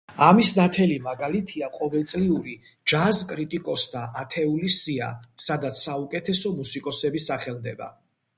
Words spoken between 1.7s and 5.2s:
ყოველწლიური ჯაზ კრიტიკოსთა ათეულის სია,